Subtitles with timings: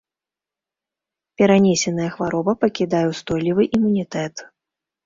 [1.41, 4.35] Перанесеная хвароба пакідае ўстойлівы імунітэт.